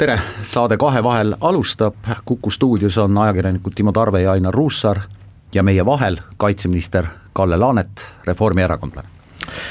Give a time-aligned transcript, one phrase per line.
[0.00, 5.00] tere, saade Kahevahel alustab, Kuku stuudios on ajakirjanikud Timo Tarve ja Ainar Ruussaar
[5.54, 9.08] ja meie vahel kaitseminister Kalle Laanet, reformierakondlane,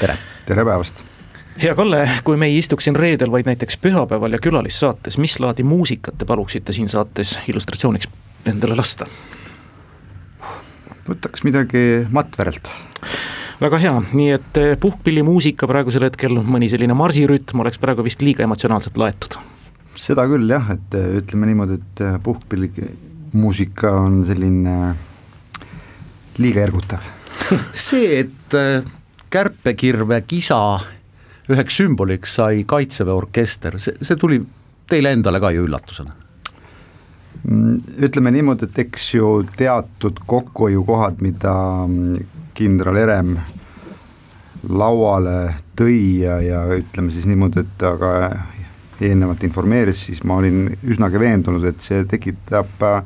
[0.00, 0.16] tere.
[0.46, 1.02] tere päevast.
[1.62, 5.66] hea Kalle, kui me ei istuks siin reedel, vaid näiteks pühapäeval ja külalissaates, mis laadi
[5.66, 8.08] muusikat te paluksite siin saates illustratsiooniks
[8.46, 9.10] endale lasta?
[11.10, 12.70] võtaks midagi Matverelt
[13.60, 18.96] väga hea, nii et puhkpillimuusika praegusel hetkel, mõni selline marsirütm oleks praegu vist liiga emotsionaalselt
[18.96, 19.42] laetud
[20.00, 24.76] seda küll jah, et äh, ütleme niimoodi, et äh, puhkpillimuusika on selline
[26.40, 27.04] liiga ergutav
[27.88, 28.56] see, et
[29.30, 30.60] kärpekirve kisa
[31.50, 34.40] üheks sümboliks sai Kaitseväe orkester, see, see tuli
[34.90, 36.14] teile endale ka ju üllatusena?
[37.40, 41.54] Mm, ütleme niimoodi, et eks ju teatud kokkuhoiukohad, mida
[41.86, 42.28] mm,
[42.58, 43.36] kindral Herem
[44.68, 48.10] lauale tõi ja, ja ütleme siis niimoodi, et aga
[49.02, 53.02] eelnevalt informeeris, siis ma olin üsnagi veendunud, et see tekitab äh,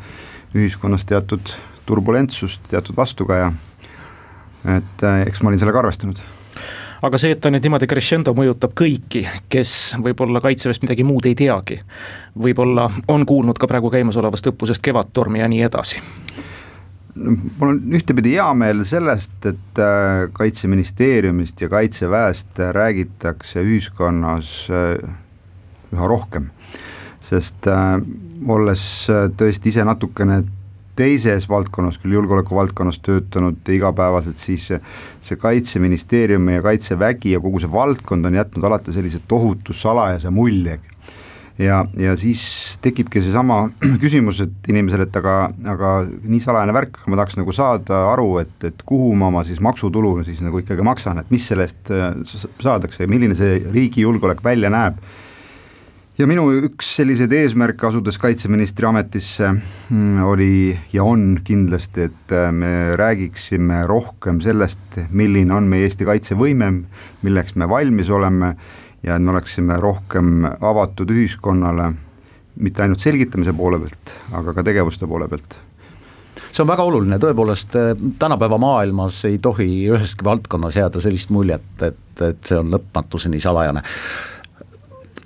[0.54, 1.54] ühiskonnas teatud
[1.86, 3.52] turbulentsust, teatud vastukaja.
[4.64, 6.22] et äh, eks ma olin sellega arvestanud
[7.04, 11.36] aga see, et ta nüüd niimoodi crescendo mõjutab kõiki, kes võib-olla kaitseväest midagi muud ei
[11.36, 11.80] teagi,
[12.40, 16.02] võib-olla on kuulnud ka praegu käimasolevast õppusest Kevadtormi ja nii edasi
[17.14, 24.54] mul on ühtepidi hea meel sellest, et äh, Kaitseministeeriumist ja Kaitseväest räägitakse ühiskonnas
[25.94, 26.50] üha rohkem.
[27.24, 27.96] sest äh,
[28.52, 30.42] olles äh, tõesti ise natukene
[30.98, 37.70] teises valdkonnas, küll julgeoleku valdkonnas töötanud igapäevaselt, siis see Kaitseministeerium ja Kaitsevägi ja kogu see
[37.72, 40.78] valdkond on jätnud alati sellise tohutu salajase mulje.
[41.58, 43.68] ja, ja siis tekibki seesama
[44.02, 45.34] küsimus, et inimesel, et aga,
[45.74, 49.60] aga nii salajane värk, ma tahaks nagu saada aru, et, et kuhu ma oma siis
[49.62, 52.10] maksutulu siis nagu ikkagi maksan, et mis selle eest äh,
[52.62, 55.02] saadakse ja milline see riigi julgeolek välja näeb
[56.18, 59.50] ja minu üks selliseid eesmärke, asudes kaitseministri ametisse,
[59.90, 66.06] mm, oli ja on kindlasti, et äh, me räägiksime rohkem sellest, milline on meie Eesti
[66.06, 66.70] kaitsevõime,
[67.26, 68.54] milleks me valmis oleme
[69.04, 71.90] ja et me oleksime rohkem avatud ühiskonnale,
[72.62, 75.58] mitte ainult selgitamise poole pealt, aga ka tegevuste poole pealt.
[76.54, 77.90] See on väga oluline, tõepoolest äh,
[78.22, 83.82] tänapäeva maailmas ei tohi üheski valdkonnas jääda sellist muljet, et, et see on lõpmatuseni salajane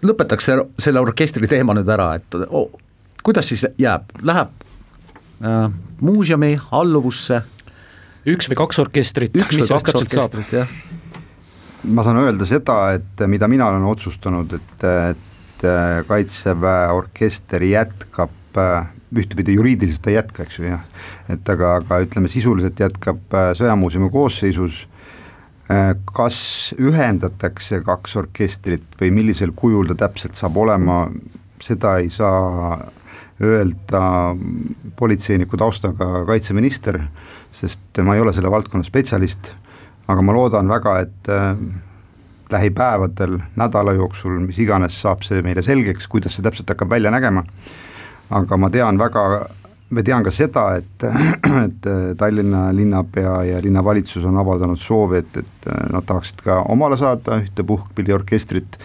[0.07, 0.49] lõpetaks
[0.79, 2.71] selle, orkestri teema nüüd ära, et oh,
[3.25, 4.53] kuidas siis jääb, läheb
[5.45, 5.65] äh,
[6.01, 7.43] muuseumi alluvusse?
[8.29, 10.37] üks või kaks orkestrit, mis sellest täpselt saab?
[11.89, 18.61] ma saan öelda seda, et mida mina olen otsustanud, et, et äh, Kaitseväe orkester jätkab
[18.61, 20.85] äh, ühtepidi juriidiliselt ta ei jätka, eks ju jah,
[21.33, 24.98] et aga, aga ütleme sisuliselt jätkab äh, Sõjamuuseumi koosseisus Äh,
[26.17, 26.39] kas
[26.81, 31.03] ühendatakse kaks orkestrit või millisel kujul ta täpselt saab olema,
[31.61, 32.79] seda ei saa
[33.45, 34.03] öelda
[34.97, 36.99] politseiniku taustaga kaitseminister,
[37.55, 39.53] sest ma ei ole selle valdkonna spetsialist,
[40.09, 41.53] aga ma loodan väga, et äh,
[42.51, 47.45] lähipäevadel, nädala jooksul, mis iganes, saab see meile selgeks, kuidas see täpselt hakkab välja nägema,
[48.35, 49.25] aga ma tean väga
[49.91, 51.05] ma tean ka seda, et,
[51.67, 51.89] et
[52.19, 57.65] Tallinna linnapea ja linnavalitsus on avaldanud soovi, et, et nad tahaksid ka omale saada ühte
[57.67, 58.79] puhkpilliorkestrit.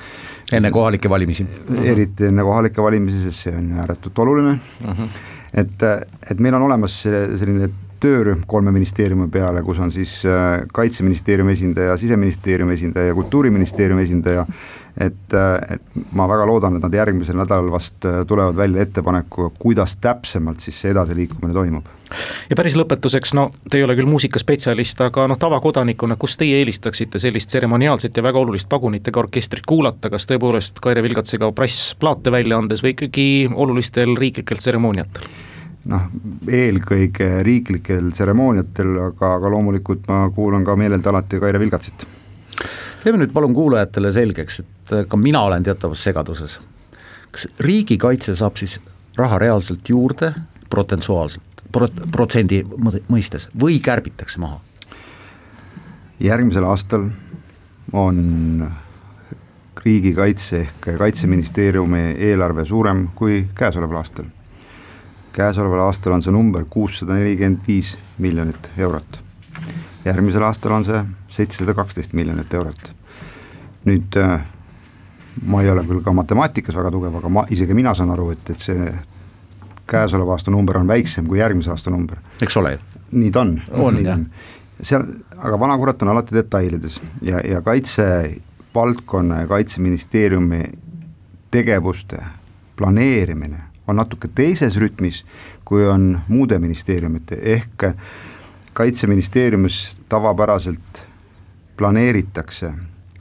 [0.54, 1.46] enne kohalikke valimisi.
[1.84, 4.88] eriti enne kohalikke valimisi, sest see on ääretult oluline uh.
[4.88, 5.04] Mhm.
[5.04, 5.10] -huh.
[5.54, 5.84] et,
[6.32, 7.70] et meil on olemas selline
[8.04, 14.46] töörühm kolme ministeeriumi peale, kus on siis äh, Kaitseministeeriumi esindaja, Siseministeeriumi esindaja ja Kultuuriministeeriumi esindaja,
[14.98, 19.50] et, äh, et ma väga loodan, et nad järgmisel nädalal vast äh, tulevad välja ettepanekuga,
[19.60, 21.88] kuidas täpsemalt siis see edasiliikumine toimub.
[22.50, 27.20] ja päris lõpetuseks, no te ei ole küll muusikaspetsialist, aga noh, tavakodanikuna, kus teie eelistaksite
[27.20, 32.86] sellist tseremoniaalset ja väga olulist pagunitega orkestrit kuulata, kas tõepoolest Kaire Vilgatsiga prassplaate välja andes
[32.86, 35.28] või ikkagi olulistel riiklikel tseremooniatel?
[35.90, 36.10] noh,
[36.48, 42.06] eelkõige riiklikel tseremooniatel, aga, aga loomulikult ma kuulan ka meeleldi alati Kaire Vilgatsit.
[43.04, 46.60] Teeme nüüd palun kuulajatele selgeks, et ka mina olen teatavas segaduses.
[47.32, 48.80] kas riigikaitse saab siis
[49.18, 50.34] raha reaalselt juurde
[50.70, 51.64] protsentuaalselt,
[52.12, 52.64] protsendi
[53.10, 54.60] mõistes või kärbitakse maha?
[56.20, 57.10] järgmisel aastal
[57.94, 58.70] on
[59.86, 64.26] riigikaitse ehk kaitseministeeriumi eelarve suurem kui käesoleval aastal.
[65.34, 69.20] käesoleval aastal on see number kuussada nelikümmend viis miljonit eurot.
[70.06, 72.92] Järgmisel aastal on see seitsesada kaksteist miljonit eurot.
[73.86, 74.42] nüüd äh,
[75.42, 78.50] ma ei ole küll ka matemaatikas väga tugev, aga ma, isegi mina saan aru, et,
[78.54, 78.94] et see
[79.90, 82.22] käesoleva aasta number on väiksem kui järgmise aasta number.
[82.42, 82.80] eks ole ju.
[83.12, 83.58] nii ta on.
[83.72, 84.24] on jah.
[84.82, 85.06] seal,
[85.38, 90.64] aga vanakurat on alati detailides ja, ja kaitsevaldkonna ja kaitseministeeriumi
[91.52, 92.18] tegevuste
[92.76, 95.24] planeerimine on natuke teises rütmis,
[95.66, 97.84] kui on muude ministeeriumite, ehk
[98.74, 101.06] kaitseministeeriumis tavapäraselt
[101.78, 102.74] planeeritakse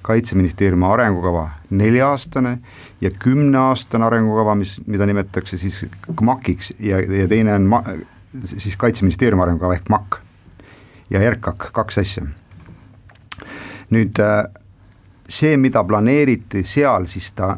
[0.03, 2.59] kaitseministeeriumi arengukava nelja-aastane
[3.01, 7.85] ja kümneaastane arengukava, mis, mida nimetatakse siis KMAK-iks ja, ja teine on ma-,
[8.43, 10.19] siis kaitseministeeriumi arengukava ehk MAK
[11.11, 12.27] ja RKAK, kaks asja.
[13.93, 14.47] nüüd äh,
[15.29, 17.55] see, mida planeeriti seal, siis ta,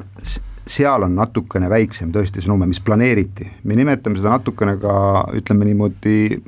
[0.66, 4.96] seal on natukene väiksem tõesti see number, mis planeeriti, me nimetame seda natukene ka
[5.38, 6.42] ütleme niimoodi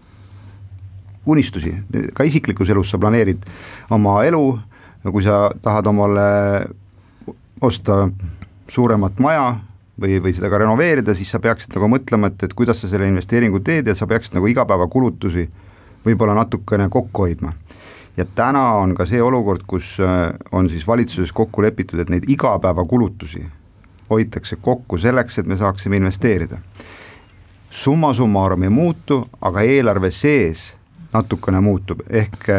[1.27, 1.75] unistusi,
[2.15, 3.43] ka isiklikus elus sa planeerid
[3.91, 4.45] oma elu
[5.11, 6.67] kui sa tahad omale
[7.61, 8.09] osta
[8.69, 9.57] suuremat maja
[10.01, 13.09] või, või seda ka renoveerida, siis sa peaksid nagu mõtlema, et, et kuidas sa selle
[13.09, 15.47] investeeringu teed ja sa peaksid nagu igapäevakulutusi
[16.07, 17.53] võib-olla natukene kokku hoidma.
[18.17, 22.25] ja täna on ka see olukord, kus äh, on siis valitsuses kokku lepitud, et neid
[22.29, 23.45] igapäevakulutusi
[24.11, 26.59] hoitakse kokku selleks, et me saaksime investeerida.
[27.71, 30.77] summa summarum ei muutu, aga eelarve sees
[31.13, 32.51] natukene muutub, ehk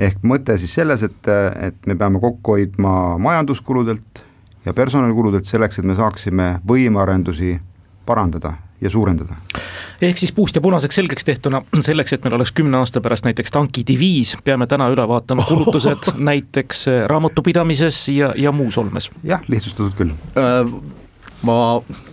[0.00, 1.28] ehk mõte siis selles, et,
[1.60, 4.22] et me peame kokku hoidma majanduskuludelt
[4.64, 7.58] ja personalikuludelt selleks, et me saaksime võimearendusi
[8.06, 9.36] parandada ja suurendada.
[10.00, 13.52] ehk siis puust ja punaseks selgeks tehtuna, selleks, et meil oleks kümne aasta pärast näiteks
[13.52, 19.10] tankidiviis, peame täna üle vaatama kulutused näiteks raamatupidamises ja, ja muus olmes.
[19.24, 20.72] jah, lihtsustatud küll äh,
[21.42, 21.58] ma,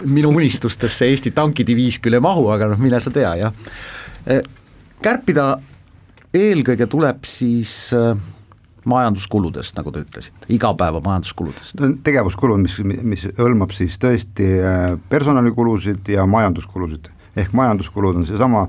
[0.03, 3.53] minu unistustesse Eesti tankidiviis küll ei mahu, aga noh, mine sa tea, jah.
[5.03, 5.57] Kärpida
[6.35, 8.17] eelkõige tuleb siis äh,
[8.87, 11.81] majanduskuludest, nagu te ütlesite, igapäeva majanduskuludest.
[12.07, 18.67] tegevuskulud, mis, mis hõlmab siis tõesti äh, personalikulusid ja majanduskulusid, ehk majanduskulud on seesama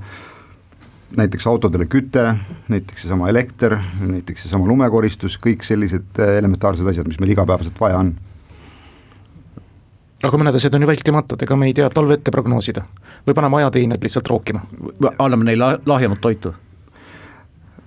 [1.18, 2.24] näiteks autodele küte,
[2.68, 8.02] näiteks seesama elekter, näiteks seesama lumekoristus, kõik sellised äh, elementaarsed asjad, mis meil igapäevaselt vaja
[8.04, 8.16] on
[10.22, 12.82] aga mõned asjad on ju vältimatud, ega me ei tea talve ette prognoosida.
[13.26, 14.64] Või paneme ajateenijad lihtsalt rookima?
[15.18, 16.54] anname neile lahjemat toitu.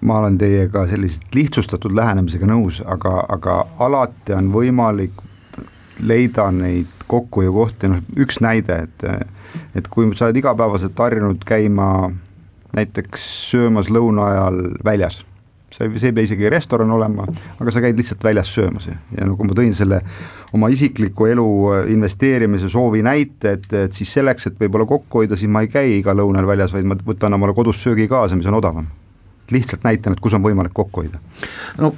[0.02, 5.20] Ma olen teiega sellisest lihtsustatud lähenemisega nõus, aga, aga alati on võimalik
[6.02, 9.06] leida neid kokkuhoiukohti, noh üks näide, et
[9.76, 12.10] et kui sa oled igapäevaselt harjunud käima
[12.76, 15.22] näiteks söömas lõuna ajal väljas,
[15.72, 17.26] sa ei, see ei pea isegi restoran olema,
[17.60, 20.02] aga sa käid lihtsalt väljas söömas ja, nagu ma tõin selle
[20.56, 21.48] oma isikliku elu
[21.94, 25.98] investeerimise soovi näite, et, et siis selleks, et võib-olla kokku hoida, siis ma ei käi
[26.00, 28.90] iga lõunal väljas, vaid ma võtan omale kodus söögi kaasa, mis on odavam
[29.52, 31.20] lihtsalt näitan, et kus on võimalik kokku hoida.
[31.80, 31.92] no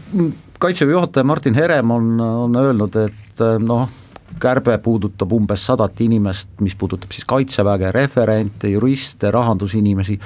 [0.59, 3.89] kaitseväe juhataja Martin Herem on, on öelnud, et noh,
[4.41, 10.19] kärbe puudutab umbes sadat inimest, mis puudutab siis kaitseväge, referente, juriste, rahandusinimesi,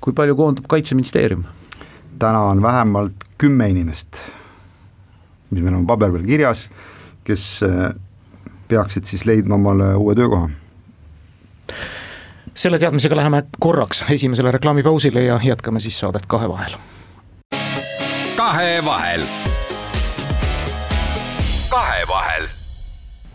[0.00, 1.44] kui palju koondab Kaitseministeerium?
[2.18, 4.22] Täna on vähemalt kümme inimest,
[5.50, 6.68] mis meil on paber peal kirjas,
[7.24, 7.94] kes eh,
[8.68, 10.48] peaksid siis leidma omale uue töökoha
[12.54, 16.76] selle teadmisega läheme korraks esimesele reklaamipausile ja jätkame siis saadet Kahevahel.
[18.36, 19.22] kahevahel.
[21.70, 22.53] kahevahel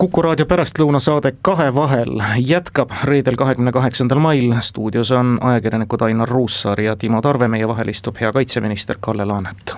[0.00, 4.54] kuku raadio pärastlõunasaade Kahevahel jätkab reedel, kahekümne kaheksandal mail.
[4.60, 9.74] stuudios on ajakirjanikud Ainar Ruussaar ja Timo Tarve, meie vahel istub hea kaitseminister Kalle Laanet.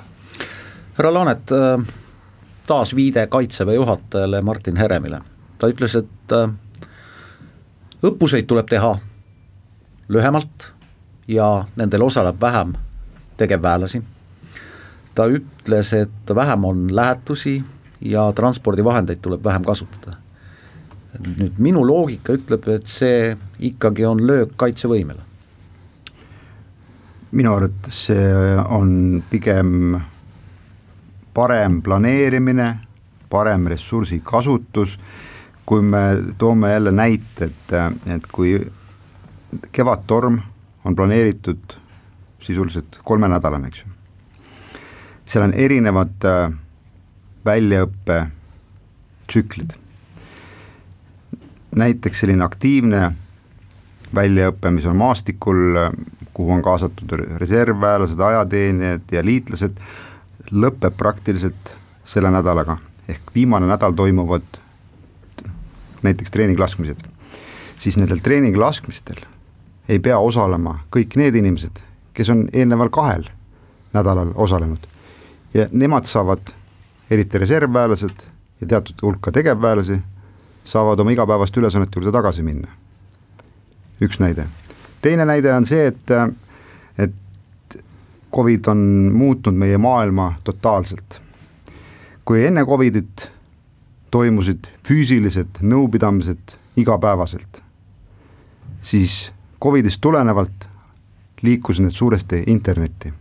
[0.99, 1.87] härra Laanet, äh,
[2.67, 5.21] taas viide kaitseväe juhatajale Martin Heremile.
[5.59, 6.55] ta ütles, et äh,
[8.03, 8.99] õppuseid tuleb teha
[10.09, 10.73] lühemalt
[11.29, 12.75] ja nendel osaleb vähem
[13.37, 14.03] tegevväelasi.
[15.15, 17.65] ta ütles, et vähem on lähetusi
[18.05, 20.17] ja transpordivahendeid tuleb vähem kasutada.
[21.23, 25.21] nüüd minu loogika ütleb, et see ikkagi on löök kaitsevõimele.
[27.33, 30.01] minu arvates see on pigem
[31.35, 32.79] parem planeerimine,
[33.31, 34.99] parem ressursikasutus,
[35.67, 36.03] kui me
[36.39, 37.73] toome jälle näite, et,
[38.17, 38.57] et kui
[39.73, 40.41] Kevadtorm
[40.85, 41.77] on planeeritud
[42.41, 43.89] sisuliselt kolmenädalane, eks ju.
[45.25, 46.53] seal on erinevad äh,
[47.45, 49.71] väljaõppetsüklid.
[51.77, 53.13] näiteks selline aktiivne
[54.15, 55.57] väljaõpe, mis on maastikul,
[56.35, 59.73] kuhu on kaasatud reservväelased, ajateenijad ja liitlased,
[60.53, 62.77] lõpeb praktiliselt selle nädalaga,
[63.09, 64.43] ehk viimane nädal toimuvad
[66.03, 66.99] näiteks treeninglaskmised,
[67.79, 69.25] siis nendel treeninglaskmistel
[69.89, 71.81] ei pea osalema kõik need inimesed,
[72.15, 73.25] kes on eelneval kahel
[73.93, 74.87] nädalal osalenud.
[75.55, 76.53] Ja nemad saavad,
[77.13, 78.25] eriti reservväelased
[78.61, 79.99] ja teatud hulka tegevväelasi,
[80.65, 82.69] saavad oma igapäevaste ülesannete juurde tagasi minna.
[84.03, 84.47] üks näide.
[85.03, 86.11] teine näide on see, et,
[86.99, 87.77] et
[88.35, 88.79] Covid on
[89.13, 91.21] muutnud meie maailma totaalselt.
[92.25, 93.31] kui enne Covidit
[94.11, 97.63] toimusid füüsilised nõupidamised igapäevaselt,
[98.81, 100.69] siis Covidist tulenevalt
[101.43, 103.13] liikus need suuresti internetti.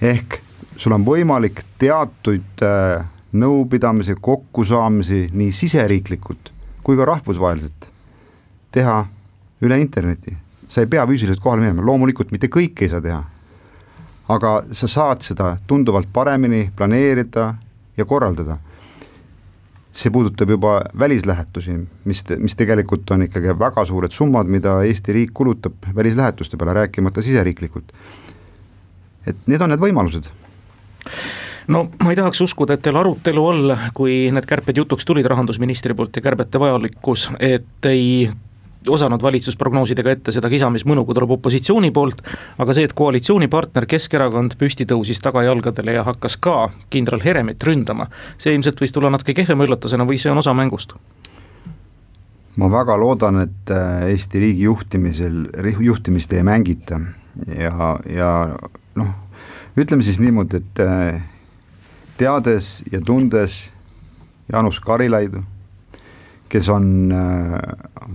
[0.00, 0.40] ehk
[0.80, 3.04] sul on võimalik teatuid äh,
[3.36, 7.90] nõupidamisi, kokkusaamisi nii siseriiklikult kui ka rahvusvaheliselt
[8.72, 9.02] teha
[9.60, 10.36] üle interneti.
[10.70, 13.22] sa ei pea füüsiliselt kohale minema, loomulikult mitte kõike ei saa teha.
[14.30, 17.54] aga sa saad seda tunduvalt paremini planeerida
[17.96, 18.58] ja korraldada.
[19.92, 21.72] see puudutab juba välislähetusi,
[22.04, 27.22] mis, mis tegelikult on ikkagi väga suured summad, mida Eesti riik kulutab välislähetuste peale, rääkimata
[27.22, 27.92] siseriiklikult.
[29.26, 30.30] et need on need võimalused
[31.70, 35.94] no ma ei tahaks uskuda, et teil arutelu all, kui need kärped jutuks tulid rahandusministri
[35.94, 38.30] poolt ja kärbete vajalikkus, et ei
[38.88, 42.22] osanud valitsus prognoosidega ette seda kisa, mis mõnuga tuleb opositsiooni poolt,
[42.58, 48.08] aga see, et koalitsioonipartner Keskerakond püsti tõusis tagajalgadele ja hakkas ka kindral Heremit ründama,
[48.40, 50.96] see ilmselt võis tulla natuke kehvema üllatusena või see on osa mängust?
[52.60, 55.44] ma väga loodan, et äh, Eesti riigi juhtimisel,
[55.80, 56.98] juhtimist ei mängita
[57.46, 58.30] ja, ja
[58.98, 59.12] noh,
[59.78, 61.22] ütleme siis niimoodi, et äh,
[62.18, 63.70] teades ja tundes
[64.52, 65.42] Jaanus Karilaidu,
[66.48, 67.58] kes on äh,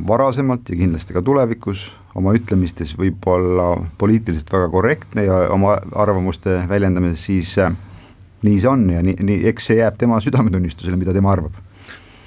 [0.08, 7.26] varasemalt ja kindlasti ka tulevikus oma ütlemistes võib-olla poliitiliselt väga korrektne ja oma arvamuste väljendamises,
[7.26, 7.72] siis äh,
[8.44, 11.56] nii see on ja nii, nii, eks see jääb tema südametunnistusele, mida tema arvab.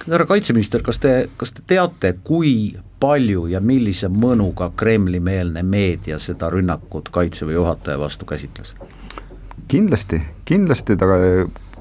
[0.09, 6.51] härra kaitseminister, kas te, kas te teate, kui palju ja millise mõnuga Kremli-meelne meedia seda
[6.51, 8.75] rünnakut Kaitseväe juhataja vastu käsitles?
[9.69, 11.07] Kindlasti, kindlasti ta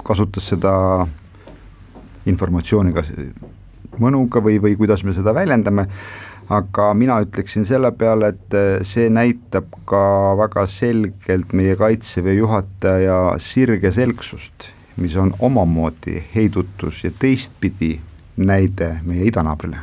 [0.03, 0.73] kasutas seda
[2.27, 3.11] informatsiooni kas
[4.01, 5.87] mõnuga või, või kuidas me seda väljendame,
[6.53, 10.01] aga mina ütleksin selle peale, et see näitab ka
[10.39, 14.69] väga selgelt meie Kaitseväe juhataja sirgeselgsust,
[15.01, 17.97] mis on omamoodi heidutus ja teistpidi
[18.37, 19.81] näide meie idanaabrile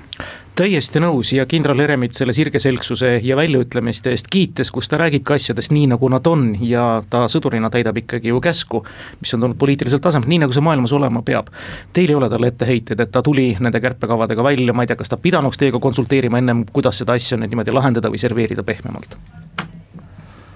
[0.55, 5.73] täiesti nõus ja kindral Heremit selle sirgeselgsuse ja väljaütlemiste eest kiites, kus ta räägibki asjadest
[5.75, 8.85] nii, nagu nad on ja ta sõdurina täidab ikkagi ju käsku,
[9.21, 11.51] mis on tulnud poliitiliselt tasemelt, nii nagu see maailmas olema peab.
[11.93, 15.11] Teil ei ole talle etteheiteid, et ta tuli nende kärpekavadega välja, ma ei tea, kas
[15.11, 19.19] ta pidanuks teiega konsulteerima ennem, kuidas seda asja nüüd niimoodi lahendada või serveerida pehmemalt?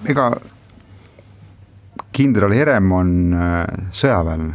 [0.08, 0.30] ega
[2.14, 4.54] kindral Herem on äh, sõjaväelane,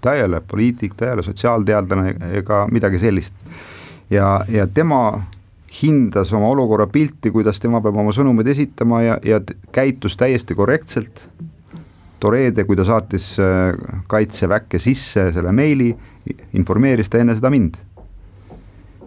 [0.00, 3.34] ta ei ole poliitik, ta ei ole sotsiaalteadlane ega midagi sellist
[4.10, 5.22] ja, ja tema
[5.82, 9.40] hindas oma olukorra pilti, kuidas tema peab oma sõnumeid esitama ja, ja
[9.72, 11.22] käitus täiesti korrektselt.
[12.20, 13.76] too reede, kui ta saatis äh,
[14.06, 15.94] kaitseväkke sisse selle meili,
[16.52, 17.78] informeeris ta enne seda mind.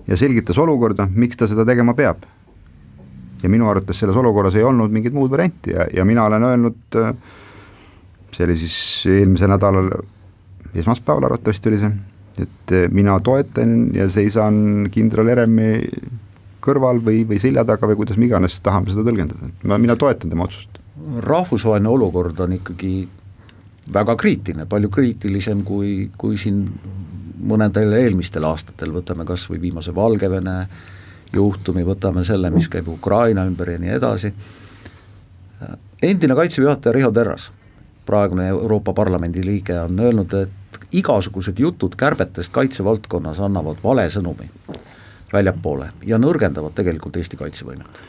[0.08, 2.24] ja selgitas olukorda, miks ta seda tegema peab.
[3.44, 6.80] ja minu arvates selles olukorras ei olnud mingit muud varianti ja, ja mina olen öelnud,
[6.96, 7.14] äh,
[8.32, 9.92] see oli siis eelmisel nädalal,
[10.76, 11.92] esmaspäeval arvatavasti oli see
[12.42, 15.84] et eh, mina toetan ja seisan kindral Heremi
[16.64, 19.98] kõrval või, või selja taga või kuidas me iganes tahame seda tõlgendada, et ma, mina
[20.00, 20.80] toetan tema otsust.
[21.26, 22.94] rahvusvaheline olukord on ikkagi
[23.94, 26.64] väga kriitiline, palju kriitilisem kui, kui siin
[27.44, 30.56] mõnedel eelmistel aastatel, võtame kas või viimase Valgevene
[31.34, 34.32] juhtumi, võtame selle, mis käib Ukraina ümber ja nii edasi,
[36.04, 37.50] endine kaitseväe juhataja Riho Terras,
[38.06, 40.63] praegune Euroopa Parlamendi liige, on öelnud, et
[40.94, 44.50] igasugused jutud kärbetest kaitsevaldkonnas annavad vale sõnumi
[45.34, 48.02] väljapoole ja nõrgendavad tegelikult Eesti kaitsevõimet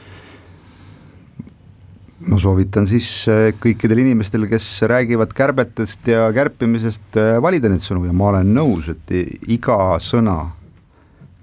[2.28, 8.06] ma soovitan siis äh, kõikidel inimestel, kes räägivad kärbetest ja kärpimisest, äh, valida neid sõnu
[8.08, 9.14] ja ma olen nõus, et
[9.50, 10.38] iga sõna,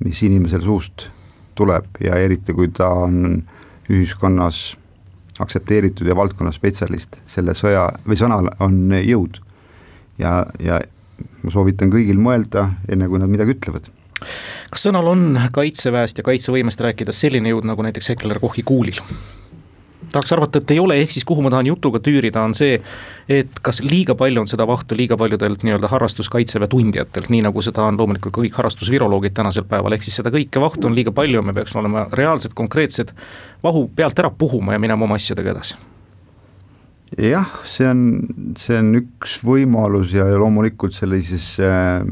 [0.01, 1.09] mis inimesel suust
[1.57, 3.43] tuleb ja eriti, kui ta on
[3.91, 4.71] ühiskonnas
[5.41, 9.41] aktsepteeritud ja valdkonna spetsialist, selle sõja või sõnal on jõud.
[10.21, 10.79] ja, ja
[11.43, 13.91] ma soovitan kõigil mõelda, enne kui nad midagi ütlevad
[14.71, 19.01] kas sõnal on kaitseväest ja kaitsevõimest rääkides selline jõud nagu näiteks Heckler-Kochi kuulil?
[20.11, 22.79] tahaks arvata, et ei ole, ehk siis kuhu ma tahan jutuga tüürida, on see,
[23.31, 27.85] et kas liiga palju on seda vahtu liiga paljudelt nii-öelda harrastuskaitseväe tundjatelt, nii nagu seda
[27.87, 31.55] on loomulikult kõik harrastusviroloogid tänasel päeval, ehk siis seda kõike vahtu on liiga palju, me
[31.55, 33.15] peaks olema reaalsed, konkreetsed,
[33.63, 35.79] vahu pealt ära puhuma ja minema oma asjadega edasi
[37.17, 38.03] jah, see on,
[38.59, 42.03] see on üks võimalus ja, loomulikult sellises äh,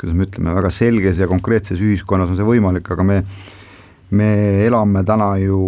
[0.00, 3.22] kuidas me ütleme, väga selges ja konkreetses ühiskonnas on see võimalik, aga me
[4.10, 4.30] me
[4.66, 5.60] elame täna ju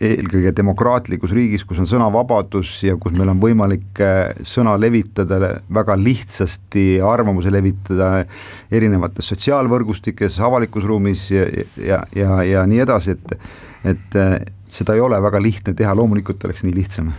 [0.00, 5.96] eelkõige demokraatlikus riigis, kus on sõnavabadus ja kus meil on võimalik äh, sõna levitada väga
[6.00, 8.22] lihtsasti, arvamuse levitada
[8.72, 11.44] erinevates sotsiaalvõrgustikes, avalikus ruumis ja,
[11.76, 13.36] ja, ja, ja nii edasi, et
[13.90, 14.38] et äh,
[14.70, 17.12] seda ei ole väga lihtne teha, loomulikult oleks nii lihtsam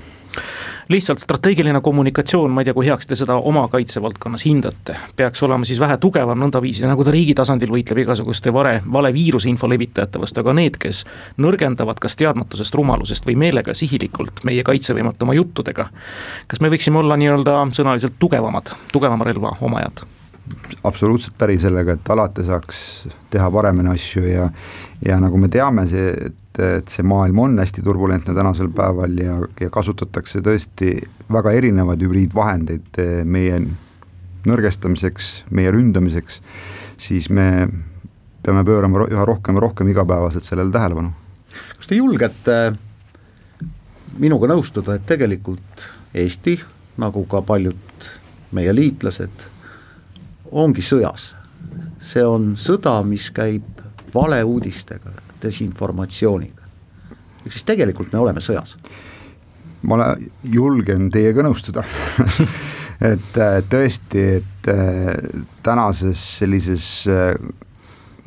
[0.92, 5.66] lihtsalt strateegiline kommunikatsioon, ma ei tea, kui heaks te seda oma kaitsevaldkonnas hindate, peaks olema
[5.68, 10.44] siis vähe tugevam nõndaviisi, nagu ta riigi tasandil võitleb igasuguste vale, vale viiruseinfo levitajate vastu,
[10.44, 11.04] aga need, kes
[11.42, 15.88] nõrgendavad kas teadmatusest, rumalusest või meelega sihilikult meie kaitsevõimet oma juttudega.
[16.48, 20.04] kas me võiksime olla nii-öelda sõnaliselt tugevamad, tugevama relva omajad?
[20.84, 24.50] absoluutselt päri sellega, et alati saaks teha paremini asju ja
[25.06, 26.12] ja nagu me teame, see,
[26.52, 30.98] et, et see maailm on hästi turbulentne tänasel päeval ja, ja kasutatakse tõesti
[31.32, 33.60] väga erinevaid hübriidvahendeid eh, meie
[34.48, 36.42] nõrgestamiseks, meie ründamiseks,
[36.98, 37.68] siis me
[38.42, 41.12] peame pöörama üha rohkem ja rohkem igapäevaselt sellele tähelepanu.
[41.78, 42.58] kas te julgete
[44.18, 46.58] minuga nõustuda, et tegelikult Eesti,
[47.00, 48.08] nagu ka paljud
[48.52, 49.46] meie liitlased,
[50.52, 51.36] ongi sõjas.
[52.02, 53.64] see on sõda, mis käib
[54.14, 56.68] valeuudistega, desinformatsiooniga.
[57.46, 58.78] ehk siis tegelikult me oleme sõjas.
[59.82, 61.84] ma olen, julgen teiega nõustuda
[63.02, 67.34] et äh, tõesti, et äh, tänases sellises äh,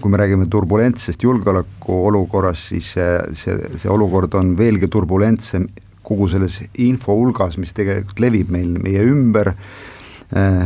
[0.01, 5.69] kui me räägime turbulentsest julgeolekuolukorrast, siis see, see, see olukord on veelgi turbulentsem
[6.05, 9.55] kogu selles info hulgas, mis tegelikult levib meil meie ümber,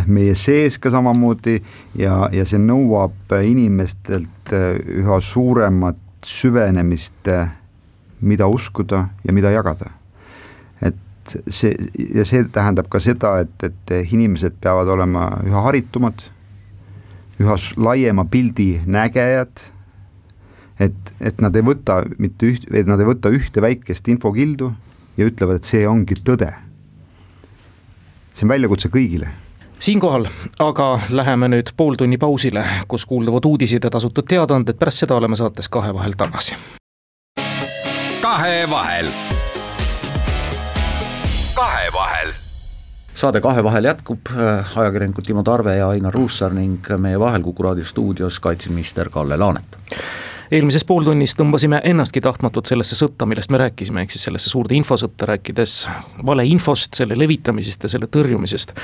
[0.08, 1.58] meie sees ka samamoodi
[2.00, 7.28] ja, ja see nõuab inimestelt üha suuremat süvenemist,
[8.20, 9.92] mida uskuda ja mida jagada
[11.28, 11.74] et see,
[12.14, 16.22] ja see tähendab ka seda, et, et inimesed peavad olema üha haritumad,
[17.42, 19.66] üha laiema pildi nägejad,
[20.82, 24.70] et, et nad ei võta mitte üht, et nad ei võta ühte väikest infokildu
[25.18, 26.52] ja ütlevad, et see ongi tõde.
[28.32, 29.32] see on väljakutse kõigile
[29.80, 30.26] siinkohal
[30.58, 35.68] aga läheme nüüd pooltunni pausile, kus kuulduvad uudised ja tasutud teadaanded, pärast seda oleme saates
[35.68, 36.54] Kahe vahel tagasi.
[38.22, 39.06] kahevahel
[41.54, 42.32] kahevahel.
[43.14, 44.20] saade Kahevahel jätkub,
[44.76, 49.78] ajakirjanikud Timo Tarve ja Ainar Ruussaar ning meie vahel Kuku raadio stuudios kaitseminister Kalle Laanet
[50.50, 55.28] eelmises pooltunnis tõmbasime ennastki tahtmatult sellesse sõtta, millest me rääkisime, ehk siis sellesse suurde infosõtta,
[55.32, 55.74] rääkides
[56.26, 58.74] valeinfost, selle levitamisest ja selle tõrjumisest.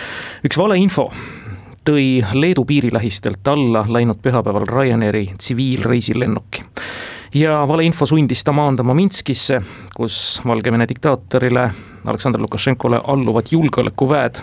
[0.45, 1.11] üks valeinfo
[1.85, 6.65] tõi Leedu piirilähistelt alla läinud pühapäeval Ryanairi tsiviilreisilennuki
[7.35, 9.63] ja valeinfo sundis ta maandama Minskisse,
[9.97, 11.71] kus Valgevene diktaatorile
[12.05, 14.41] Aleksandr Lukašenkole alluvad julgeolekuväed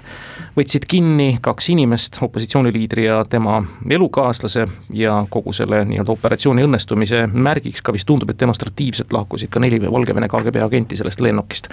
[0.58, 7.84] võtsid kinni kaks inimest, opositsiooniliidri ja tema elukaaslase ja kogu selle nii-öelda operatsiooni õnnestumise märgiks
[7.86, 11.70] ka vist tundub, et demonstratiivselt lahkusid ka neli Valgevene KGB agenti sellest lennukist.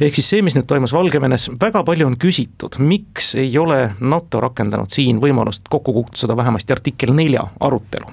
[0.00, 4.40] ehk siis see, mis nüüd toimus Valgevenes, väga palju on küsitud, miks ei ole NATO
[4.40, 8.06] rakendanud siin võimalust kokku kutsuda vähemasti artikkel nelja arutelu.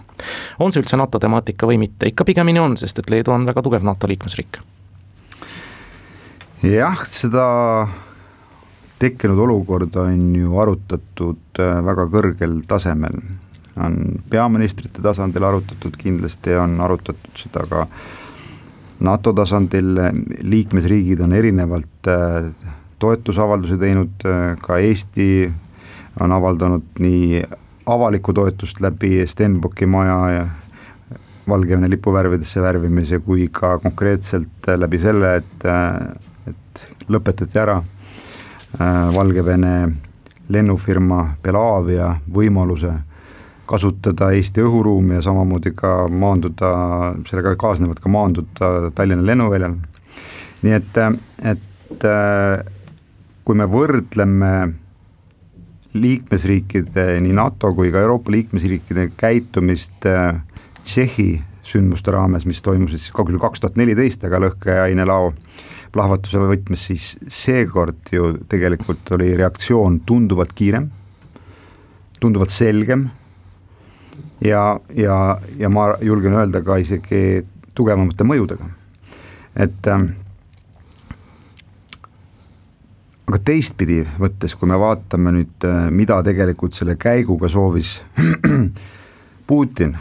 [0.60, 3.62] on see üldse NATO temaatika või mitte, ikka pigemini on, sest et Leedu on väga
[3.62, 4.64] tugev NATO liikmesriik
[6.63, 7.45] jah, seda
[9.00, 13.22] tekkinud olukorda on ju arutatud äh, väga kõrgel tasemel,
[13.80, 13.95] on
[14.30, 17.86] peaministrite tasandil arutatud, kindlasti on arutatud seda ka
[19.00, 19.95] NATO tasandil,
[20.43, 22.52] liikmesriigid on erinevalt äh,
[23.00, 25.50] toetusavaldusi teinud, äh, ka Eesti
[26.19, 27.43] on avaldanud nii
[27.89, 30.48] avalikku toetust läbi Stenbocki maja ja
[31.50, 35.63] Valgevene lipuvärvidesse värvimise kui ka konkreetselt läbi selle, et
[37.10, 39.74] lõpetati ära äh, Valgevene
[40.50, 42.93] lennufirma Belavia võimaluse
[43.69, 46.72] kasutada Eesti õhuruumi ja samamoodi ka maanduda,
[47.30, 49.76] sellega kaasnevad ka maanduda Tallinna lennuväljal.
[50.62, 50.98] nii et,
[51.54, 52.63] et äh,
[53.45, 54.54] kui me võrdleme
[55.93, 60.41] liikmesriikide, nii NATO kui ka Euroopa liikmesriikide käitumist äh,
[60.84, 61.32] Tšehhi
[61.69, 65.34] sündmuste raames, mis toimusid siis küll kaks tuhat neliteist, aga lõhkeainelao
[65.91, 70.89] plahvatuse võtmes, siis seekord ju tegelikult oli reaktsioon tunduvalt kiirem,
[72.19, 73.08] tunduvalt selgem
[74.43, 74.63] ja,
[74.95, 75.19] ja,
[75.58, 78.67] ja ma julgen öelda ka isegi tugevamate mõjudega,
[79.60, 80.04] et äh,
[83.30, 87.99] aga teistpidi võttes, kui me vaatame nüüd, äh, mida tegelikult selle käiguga soovis
[89.49, 89.97] Putin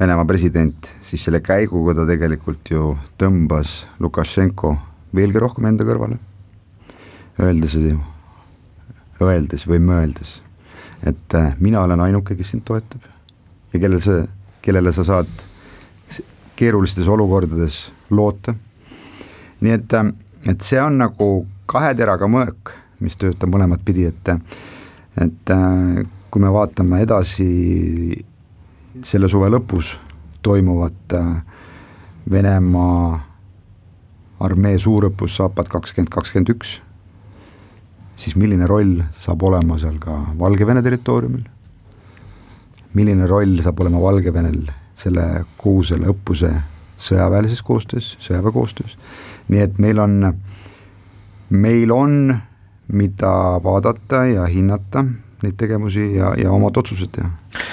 [0.00, 4.70] Venemaa president, siis selle käiguga ta tegelikult ju tõmbas Lukašenko
[5.12, 6.16] veelgi rohkem enda kõrvale,
[7.36, 7.76] öeldes,
[9.20, 10.38] öeldes või mõeldes,
[11.04, 13.04] et äh, mina olen ainuke, kes sind toetab
[13.74, 14.16] ja kellel sa,
[14.64, 15.44] kellele sa saad
[16.56, 18.54] keerulistes olukordades loota.
[19.60, 20.12] nii et, äh,
[20.48, 21.28] et see on nagu
[21.68, 22.72] kahe teraga mõõk,
[23.04, 24.32] mis töötab mõlemat pidi, et
[25.20, 28.24] et äh, kui me vaatame edasi
[29.06, 29.94] selle suve lõpus
[30.42, 31.14] toimuvat
[32.30, 33.20] Venemaa
[34.40, 36.74] armee suurõppus Zapad kakskümmend kakskümmend üks,
[38.16, 41.44] siis milline roll saab olema seal ka Valgevene territooriumil,
[42.96, 44.62] milline roll saab olema Valgevenel
[45.00, 45.26] selle
[45.60, 46.52] kogu selle õppuse
[47.00, 48.96] sõjaväelises koostöös, sõjaväekoostöös,
[49.48, 50.16] nii et meil on,
[51.50, 52.34] meil on,
[52.92, 53.32] mida
[53.64, 55.04] vaadata ja hinnata
[55.42, 57.30] neid tegevusi ja, ja omad otsused teha.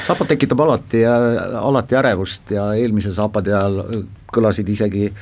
[0.08, 5.22] Zapad tekitab alati, alati ärevust ja eelmise Zapadi ajal kõlasid isegi äh,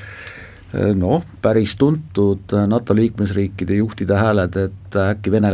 [0.95, 5.51] noh, päris tuntud NATO liikmesriikide juhtide hääled, et äkki Vene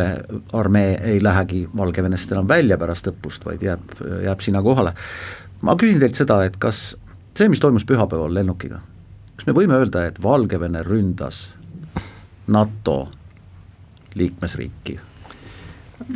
[0.54, 4.94] armee ei lähegi Valgevenest enam välja pärast õppust, vaid jääb, jääb sinna kohale.
[5.62, 6.98] ma küsin teilt seda, et kas
[7.38, 8.82] see, mis toimus pühapäeval lennukiga,
[9.36, 11.50] kas me võime öelda, et Valgevene ründas
[12.48, 13.12] NATO
[14.16, 15.00] liikmesriiki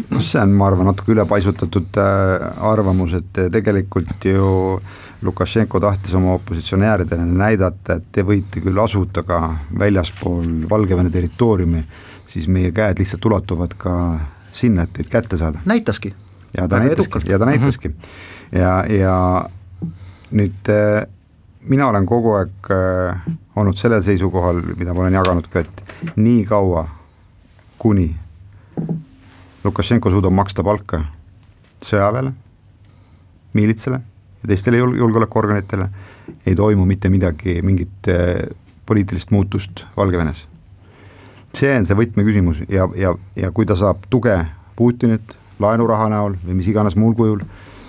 [0.10, 4.80] noh, see on, ma arvan, natuke ülepaisutatud äh, arvamus, et tegelikult ju
[5.26, 9.40] Lukašenko tahtis oma opositsionääridele näidata, et te võite küll asuda ka
[9.80, 11.82] väljaspool Valgevene territooriumi,
[12.30, 13.96] siis meie käed lihtsalt ulatuvad ka
[14.56, 15.60] sinna, et teid kätte saada.
[15.66, 16.14] näitaski.
[16.58, 17.96] ja ta näitaski, ja ta näitaski mm.
[17.96, 18.60] -hmm.
[18.60, 19.50] ja, ja
[20.32, 21.08] nüüd äh,
[21.68, 26.46] mina olen kogu aeg äh, olnud sellel seisukohal, mida ma olen jaganud ka, et nii
[26.46, 26.88] kaua,
[27.78, 28.16] kuni
[29.66, 31.00] Lukašenko suudab maksta palka
[31.86, 32.32] sõjaväele,
[33.58, 33.98] miilitsale
[34.44, 35.88] ja teistele jul-, julgeolekuorganitele,
[36.46, 38.44] ei toimu mitte midagi, mingit äh,
[38.86, 40.48] poliitilist muutust Valgevenes.
[41.56, 44.36] see on see võtmeküsimus ja, ja, ja kui ta saab tuge
[44.76, 47.42] Putinilt laenuraha näol või mis iganes muul kujul,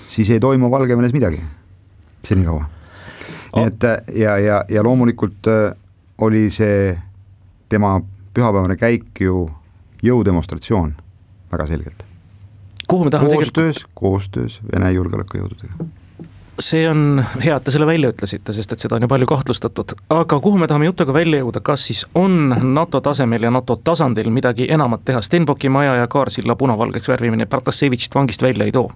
[0.09, 1.43] siis ei toimu Valgevenes midagi,
[2.25, 2.69] senikaua.
[3.57, 5.75] nii et äh, ja, ja, ja loomulikult äh,
[6.19, 6.95] oli see
[7.69, 7.99] tema
[8.33, 9.51] pühapäevane käik ju
[10.03, 10.95] jõudemonstratsioon
[11.53, 12.05] väga selgelt.
[12.87, 15.87] kuhu me tahame koostöös tegelikult..., koostöös Vene julgeolekujõududega
[16.61, 19.95] see on hea, et te selle välja ütlesite, sest et seda on ju palju kahtlustatud,
[20.13, 24.31] aga kuhu me tahame jutuga välja jõuda, kas siis on NATO tasemel ja NATO tasandil
[24.33, 28.91] midagi enamat teha, Stenbocki maja ja Kaarsilla punavalgeks värvimine Protasevitšit vangist välja ei too.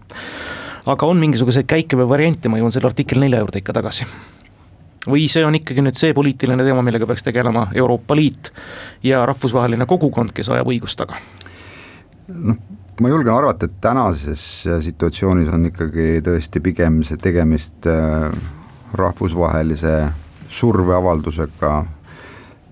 [0.87, 4.07] aga on mingisuguseid käike või variante, ma jõuan selle artikkel nelja juurde ikka tagasi.
[5.07, 8.51] või see on ikkagi nüüd see poliitiline teema, millega peaks tegelema Euroopa Liit
[9.03, 11.21] ja rahvusvaheline kogukond, kes ajab õigust taga?
[12.31, 12.57] Noh,
[13.01, 14.43] ma julgen arvata, et tänases
[14.87, 18.29] situatsioonis on ikkagi tõesti pigem see tegemist äh,
[18.99, 19.95] rahvusvahelise
[20.51, 21.79] surveavaldusega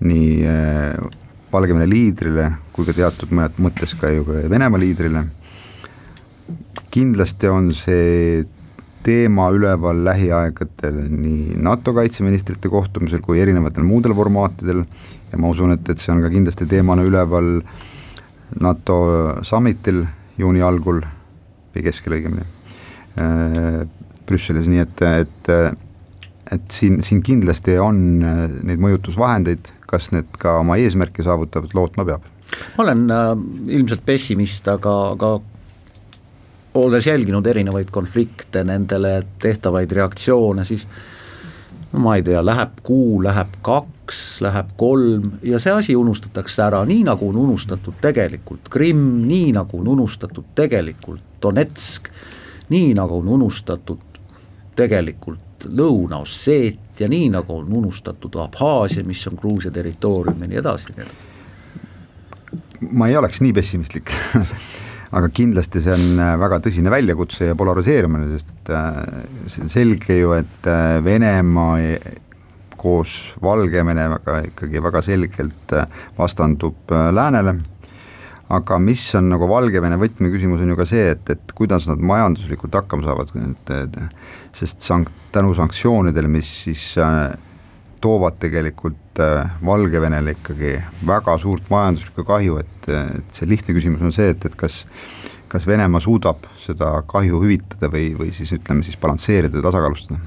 [0.05, 1.09] nii äh,
[1.49, 2.43] Valgevene liidrile
[2.75, 5.23] kui ka teatud mõttes ka ju ka Venemaa liidrile.
[6.93, 8.45] kindlasti on see
[9.03, 14.83] teema üleval lähiaegadel nii NATO kaitseministrite kohtumisel kui erinevatel muudel formaatidel
[15.31, 17.61] ja ma usun, et, et see on ka kindlasti teemana üleval
[18.59, 18.97] NATO
[19.45, 20.05] summitil
[20.39, 21.03] juuni algul
[21.75, 22.45] või keskel õigemini
[23.19, 23.83] äh,
[24.29, 25.53] Brüsselis, nii et, et
[26.49, 32.05] et siin, siin kindlasti on äh, neid mõjutusvahendeid, kas need ka oma eesmärke saavutavad, lootma
[32.07, 32.25] peab.
[32.77, 33.31] ma olen äh,
[33.77, 35.35] ilmselt pessimist, aga, aga
[36.79, 41.18] olles jälginud erinevaid konflikte, nendele tehtavaid reaktsioone, siis no
[41.91, 47.03] ma ei tea, läheb kuu, läheb kaks, läheb kolm ja see asi unustatakse ära, nii
[47.07, 52.11] nagu on unustatud tegelikult Krimm, nii nagu on unustatud tegelikult Donetsk,
[52.69, 54.05] nii nagu on unustatud
[54.75, 60.93] tegelikult Lõuna-Osseetia, nii nagu on unustatud Abhaasia, mis on Gruusia territoorium ja nii edasi,
[62.91, 64.13] ma ei oleks nii pessimistlik
[65.15, 68.99] aga kindlasti see on äh, väga tõsine väljakutse ja polariseerumine, sest äh,
[69.49, 71.79] see on selge ju, et äh, Venemaa
[72.79, 75.73] koos Valgevenega ikkagi väga selgelt
[76.15, 77.57] vastandub läänele,
[78.55, 82.77] aga mis on nagu Valgevene võtmeküsimus, on ju ka see, et, et kuidas nad majanduslikult
[82.79, 86.93] hakkama saavad, et, et sest sank-, tänu sanktsioonidele, mis siis
[87.99, 89.08] toovad tegelikult
[89.65, 90.75] Valgevenele ikkagi
[91.07, 94.83] väga suurt majanduslikku kahju, et, et see lihtne küsimus on see, et, et kas
[95.49, 100.19] kas Venemaa suudab seda kahju hüvitada või, või siis ütleme siis balansseerida ja tasakaalustada?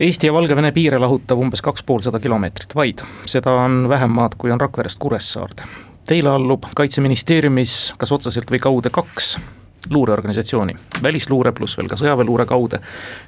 [0.00, 4.50] Eesti ja Valgevene piire lahutab umbes kaks poolsada kilomeetrit vaid, seda on vähem maad, kui
[4.50, 5.68] on Rakverest Kuressaarde.
[6.08, 9.36] Teile allub kaitseministeeriumis kas otseselt või kaude kaks
[9.90, 12.78] luureorganisatsiooni, välisluure pluss veel ka sõjaväeluure kaude.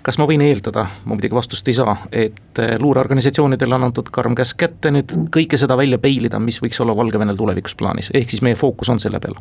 [0.02, 4.34] kas ma võin eeldada, ma muidugi vastust ei saa, et äh, luureorganisatsioonidele on antud karm
[4.38, 8.42] käsk kätte nüüd kõike seda välja peilida, mis võiks olla Valgevenel tulevikus plaanis, ehk siis
[8.42, 9.38] meie fookus on selle peal?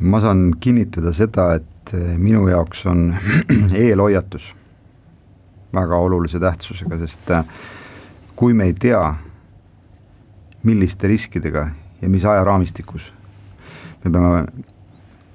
[0.00, 3.14] ma saan kinnitada seda, et äh, minu jaoks on
[3.86, 4.52] eelhoiatus
[5.74, 7.44] väga olulise tähtsusega, sest äh,
[8.36, 9.14] kui me ei tea,
[10.62, 11.68] milliste riskidega
[12.02, 13.12] ja mis ajaraamistikus
[14.04, 14.46] me peame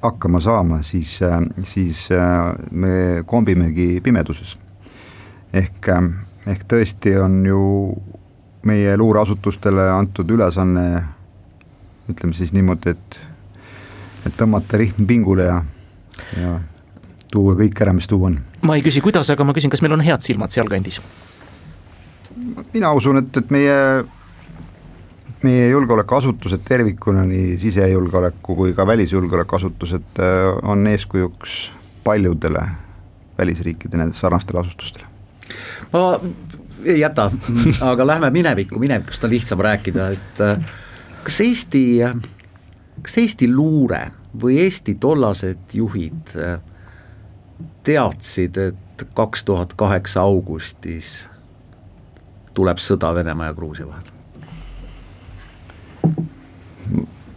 [0.02, 4.58] hakkama saama, siis, äh, siis äh, me kombimegi pimeduses.
[5.54, 6.04] ehk, äh,
[6.48, 7.62] ehk tõesti on ju
[8.64, 11.04] meie luureasutustele antud ülesanne,
[12.10, 13.20] ütleme siis niimoodi, et,
[14.28, 15.62] et tõmmata rihm pingule ja,
[16.38, 16.60] ja
[17.32, 18.40] tuua kõik ära, mis tuua on.
[18.62, 21.02] ma ei küsi, kuidas, aga ma küsin, kas meil on head silmad sealkandis?
[22.74, 23.76] mina usun, et, et meie
[25.44, 31.72] meie julgeolekuasutused tervikuna, nii sisejulgeoleku kui ka välisjulgeolekuasutused äh, on eeskujuks
[32.04, 32.64] paljudele
[33.38, 35.06] välisriikide nendest sarnastele asutustele.
[35.94, 36.20] ma
[36.86, 37.32] ei jäta,
[37.92, 40.60] aga lähme minevikku, minevikust on lihtsam rääkida, et äh,
[41.24, 41.84] kas Eesti,
[43.02, 46.60] kas Eesti luure või Eesti tollased juhid äh,
[47.84, 51.28] teadsid, et kaks tuhat kaheksa augustis
[52.54, 54.19] tuleb sõda Venemaa ja Gruusia vahel?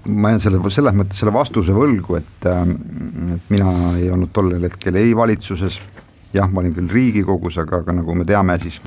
[0.09, 2.75] Ma jään selle, selles mõttes selle vastuse võlgu, et, ähm,
[3.37, 5.79] et mina ei olnud tollel hetkel ei valitsuses,
[6.35, 8.81] jah, ma olin küll Riigikogus, aga, aga nagu me teame, siis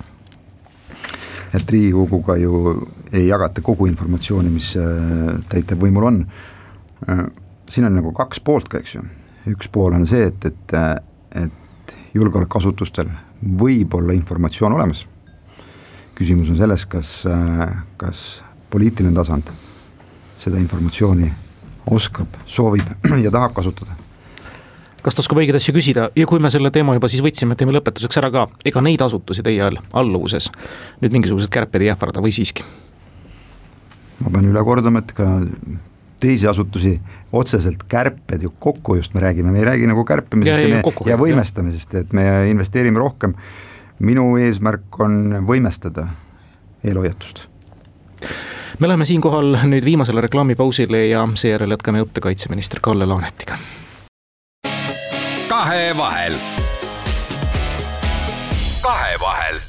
[1.56, 2.76] et Riigikoguga ju
[3.16, 6.24] ei jagata kogu informatsiooni, mis äh, täitevvõimul on.
[7.08, 7.26] Äh,
[7.72, 9.04] siin on nagu kaks poolt ka, eks ju,
[9.54, 10.76] üks pool on see, et, et,
[11.46, 13.08] et julgeolekuasutustel
[13.60, 15.06] võib olla informatsioon olemas.
[16.16, 19.52] küsimus on selles, kas, äh, kas poliitiline tasand
[20.40, 21.32] seda informatsiooni
[21.92, 22.90] oskab, soovib
[23.26, 23.96] ja tahab kasutada.
[25.06, 26.08] Kas ta oskab õigeid asju küsida?
[26.18, 29.46] Ja kui me selle teema juba siis võtsime, teeme lõpetuseks ära ka, ega neid asutusi
[29.46, 30.50] teie alluvuses
[31.04, 32.66] nüüd mingisugused kärped ei ähvarda või siiski?
[34.24, 35.28] ma pean üle kordama, et ka
[36.24, 36.96] teisi asutusi
[37.36, 41.18] otseselt kärped ju kokkuhoiust me räägime, me ei räägi nagu kärpimisest ja, ja, ja, ja
[41.20, 43.36] võimestamisest, et me investeerime rohkem.
[44.00, 46.08] minu eesmärk on võimestada
[46.84, 47.46] eelhoiatust
[48.80, 53.58] me läheme siinkohal nüüd viimasele reklaamipausile ja seejärel jätkame juttu kaitseminister Kalle Laanetiga.
[55.48, 56.34] kahevahel.
[58.82, 59.60] kahevahel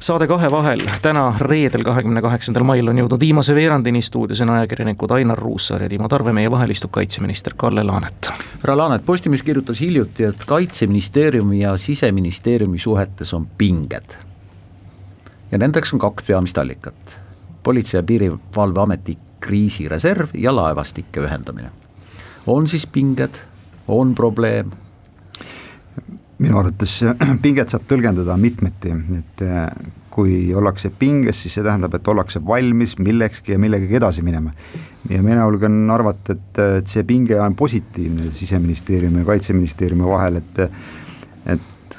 [0.00, 5.38] saade Kahevahel täna, reedel, kahekümne kaheksandal mail on jõudnud viimase veerandini stuudios on ajakirjanikud Ainar
[5.38, 8.30] Ruussaar ja Timo Tarve, meie vahel istub kaitseminister Kalle Laanet.
[8.62, 14.16] härra Laanet, Postimees kirjutas hiljuti, et kaitseministeeriumi ja siseministeeriumi suhetes on pinged.
[15.52, 17.23] ja nendeks on kaks peamist allikat
[17.64, 21.70] Politsei- ja Piirivalveameti kriisireserv ja laevastike ühendamine.
[22.46, 23.40] on siis pinged,
[23.88, 24.70] on probleem?
[26.38, 27.04] minu arvates
[27.44, 29.68] pinget saab tõlgendada mitmeti, et äh,
[30.14, 34.52] kui ollakse pinges, siis see tähendab, et ollakse valmis millekski ja millegagi edasi minema.
[35.10, 40.62] ja mina julgen arvata, et, et see pinge on positiivne Siseministeeriumi ja Kaitseministeeriumi vahel, et
[41.54, 41.98] et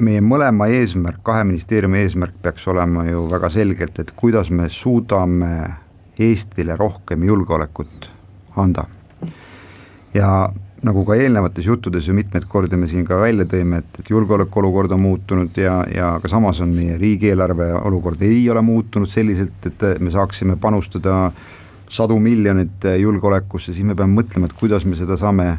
[0.00, 5.52] meie mõlema eesmärk, kahe ministeeriumi eesmärk peaks olema ju väga selgelt, et kuidas me suudame
[6.18, 8.08] Eestile rohkem julgeolekut
[8.56, 8.84] anda.
[10.14, 10.48] ja
[10.82, 14.92] nagu ka eelnevates juttudes ju mitmeid kordi me siin ka välja tõime, et, et julgeolekuolukord
[14.94, 19.84] on muutunud ja, ja aga samas on meie riigieelarve olukord ei ole muutunud selliselt, et
[20.00, 21.30] me saaksime panustada
[21.90, 25.52] sadu miljoneid julgeolekusse, siis me peame mõtlema, et kuidas me seda saame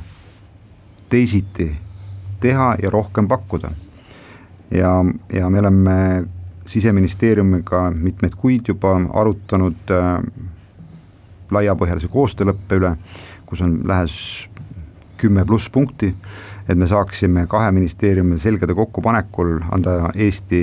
[1.10, 1.72] teisiti
[2.40, 3.72] teha ja rohkem pakkuda
[4.72, 6.26] ja, ja me oleme
[6.70, 10.20] siseministeeriumiga mitmeid kuid juba arutanud äh,
[11.52, 12.94] laiapõhjalise koostööleppe üle,
[13.50, 14.14] kus on lähes
[15.20, 16.14] kümme pluss punkti,
[16.70, 20.62] et me saaksime kahe ministeeriumi selgade kokkupanekul anda Eesti,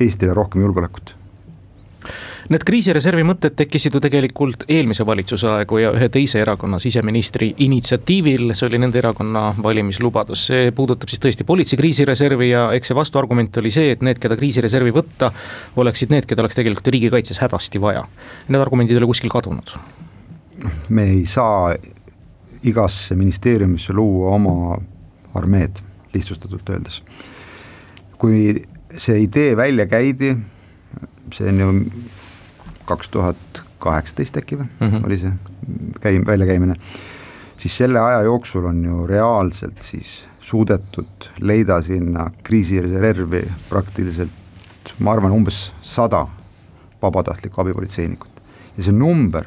[0.00, 1.14] Eestile rohkem julgeolekut
[2.52, 8.52] Need kriisireservi mõtted tekkisid ju tegelikult eelmise valitsuse aegu ja ühe teise erakonna siseministri initsiatiivil,
[8.54, 10.46] see oli nende erakonna valimislubadus.
[10.46, 14.38] see puudutab siis tõesti politsei kriisireservi ja eks see vastuargument oli see, et need, keda
[14.38, 15.32] kriisireservi võtta,
[15.76, 18.06] oleksid need, keda oleks tegelikult riigikaitses hädasti vaja.
[18.48, 19.74] Need argumendid ei ole kuskil kadunud.
[20.88, 21.74] me ei saa
[22.62, 24.78] igasse ministeeriumisse luua oma
[25.34, 25.82] armeed,
[26.14, 27.02] lihtsustatult öeldes.
[28.18, 28.62] kui
[28.96, 30.36] see idee välja käidi,
[31.32, 31.72] see on ju
[32.86, 35.06] kaks tuhat kaheksateist äkki või mm, -hmm.
[35.06, 35.32] oli see
[36.00, 36.76] käim-, väljakäimine,
[37.58, 44.44] siis selle aja jooksul on ju reaalselt siis suudetud leida sinna kriisireservi praktiliselt
[44.98, 46.26] ma arvan, umbes sada
[47.02, 48.30] vabatahtlikku abipolitseinikut.
[48.76, 49.46] ja see number,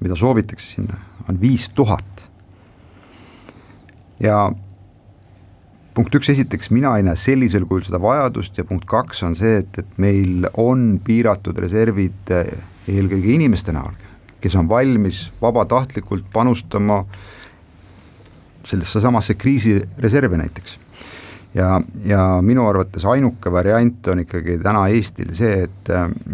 [0.00, 2.28] mida soovitakse sinna, on viis tuhat.
[4.20, 4.52] ja
[5.96, 9.62] punkt üks, esiteks mina ei näe sellisel kujul seda vajadust ja punkt kaks on see,
[9.62, 12.50] et, et meil on piiratud reservid eh,
[12.92, 13.94] eelkõige inimeste näol,
[14.42, 17.00] kes on valmis vabatahtlikult panustama
[18.66, 20.78] sellesse samasse kriisireservi näiteks.
[21.54, 25.92] ja, ja minu arvates ainuke variant on ikkagi täna Eestil see, et,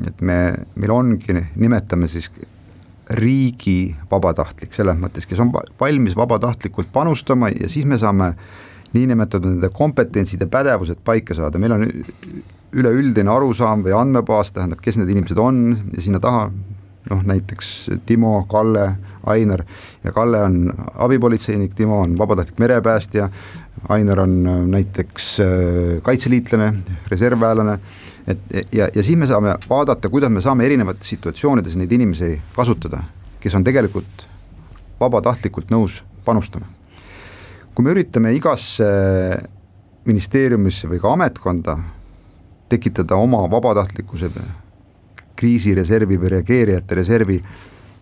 [0.09, 0.41] et me,
[0.75, 2.33] meil ongi, nimetame siis
[3.13, 8.33] riigi vabatahtlik, selles mõttes, kes on valmis vabatahtlikult panustama ja siis me saame
[8.93, 11.87] niinimetatud nende kompetentsid ja pädevused paika saada, meil on
[12.73, 16.47] üleüldine arusaam või andmebaas, tähendab, kes need inimesed on ja sinna taha
[17.11, 19.65] noh, näiteks Timo, Kalle, Ainar.
[20.05, 23.29] Ja Kalle on abipolitseinik, Timo on vabatahtlik merepäästja,
[23.89, 25.49] Ainar on äh, näiteks äh,
[26.03, 26.73] kaitseliitlane,
[27.11, 27.79] reservväelane,
[28.27, 28.39] et
[28.73, 33.03] ja, ja siis me saame vaadata, kuidas me saame erinevates situatsioonides neid inimesi kasutada,
[33.43, 34.29] kes on tegelikult
[35.01, 36.71] vabatahtlikult nõus panustama
[37.75, 38.87] kui me üritame igasse
[40.09, 41.77] ministeeriumisse või ka ametkonda
[42.73, 44.31] tekitada oma vabatahtlikkuse
[45.39, 47.39] kriisireservi või reageerijate reservi,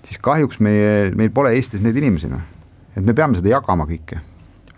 [0.07, 2.43] siis kahjuks meie, meil pole Eestis neid inimesi, noh.
[2.97, 4.21] et me peame seda jagama kõike,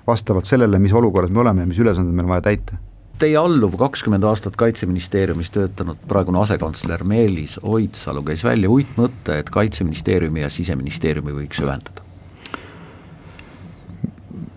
[0.07, 2.81] vastavalt sellele, mis olukorras me oleme ja mis ülesanded meil on vaja täita
[3.22, 10.42] teie alluv kakskümmend aastat Kaitseministeeriumis töötanud praegune asekantsler Meelis Oidsalu käis välja uitmõtte, et Kaitseministeeriumi
[10.42, 12.02] ja Siseministeeriumi võiks ühendada.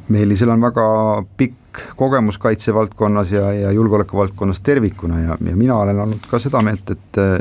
[0.10, 0.86] Meelisel on väga
[1.38, 6.92] pikk kogemus kaitsevaldkonnas ja, ja julgeolekuvaldkonnas tervikuna ja, ja mina olen olnud ka seda meelt,
[6.94, 7.40] et äh,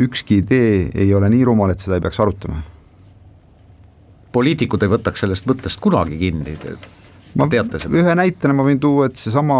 [0.00, 2.62] ükski idee ei ole nii rumal, et seda ei peaks arutama.
[4.32, 6.56] poliitikud ei võtaks sellest mõttest kunagi kinni,
[7.34, 7.96] ma teate seda?
[7.98, 9.56] ühe näitena ma võin tuua, et seesama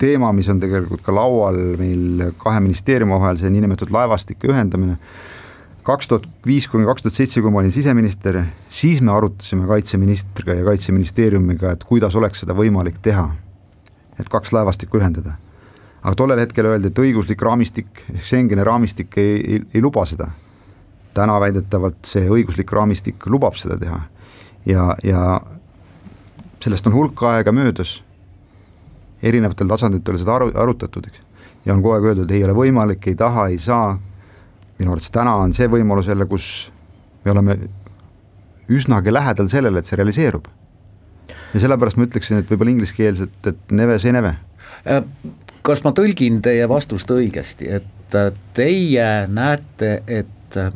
[0.00, 4.96] teema, mis on tegelikult ka laual meil kahe ministeeriumi vahel, see niinimetatud laevastike ühendamine
[5.86, 10.58] kaks tuhat viis kuni kaks tuhat seitse, kui ma olin siseminister, siis me arutasime kaitseministriga
[10.58, 13.30] ja kaitseministeeriumiga, et kuidas oleks seda võimalik teha.
[14.20, 15.38] et kaks laevastikku ühendada.
[16.02, 20.30] aga tollel hetkel öeldi, et õiguslik raamistik, Schengeni raamistik ei, ei, ei luba seda.
[21.14, 24.00] täna väidetavalt see õiguslik raamistik lubab seda teha
[24.66, 25.40] ja, ja
[26.60, 28.00] sellest on hulk aega möödas,
[29.22, 31.22] erinevatel tasanditel seda aru, arutatud, eks,
[31.64, 33.94] ja on kogu aeg öeldud, ei ole võimalik, ei taha, ei saa,
[34.80, 36.70] minu arvates täna on see võimalus jälle, kus
[37.24, 37.56] me oleme
[38.70, 40.48] üsnagi lähedal sellele, et see realiseerub.
[41.54, 44.38] ja sellepärast ma ütleksin, et võib-olla ingliskeelselt, et never say never.
[44.86, 45.02] Äh,
[45.66, 50.70] kas ma tõlgin teie vastust õigesti, et äh, teie näete, et äh,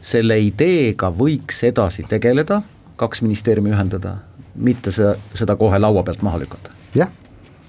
[0.00, 2.62] selle ideega võiks edasi tegeleda,
[2.96, 4.20] kaks ministeeriumi ühendada,
[4.54, 6.74] mitte seda, seda kohe laua pealt maha lükata?
[6.94, 7.10] jah,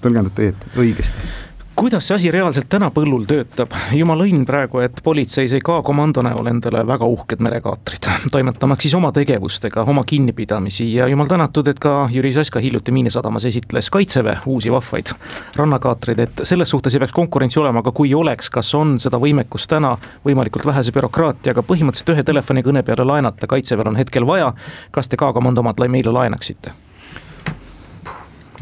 [0.00, 1.49] tõlgendate õigesti
[1.80, 3.72] kuidas see asi reaalselt täna põllul töötab?
[3.96, 8.96] jumal õnn praegu, et politsei sai ka komando näol endale väga uhked merekaatrid, toimetamaks siis
[8.98, 14.42] oma tegevustega, oma kinnipidamisi ja jumal tänatud, et ka Jüri Saska hiljuti Miinisadamas esitles kaitseväe
[14.52, 15.14] uusi vahvaid
[15.56, 19.72] rannakaatreid, et selles suhtes ei peaks konkurentsi olema, aga kui oleks, kas on seda võimekust
[19.72, 19.94] täna
[20.26, 24.52] võimalikult vähese bürokraatiaga põhimõtteliselt ühe telefonikõne peale laenata, kaitseväel on hetkel vaja,
[24.92, 26.89] kas te ka komando omad meile laenaksite?